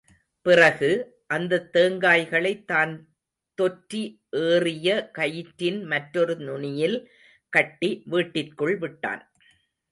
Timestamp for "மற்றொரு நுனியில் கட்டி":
5.83-8.03